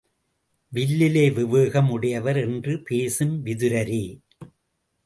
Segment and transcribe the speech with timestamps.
[0.73, 4.03] வில்லிலே விவேகம் உடையவர் என்று பேசும் விதுரரே!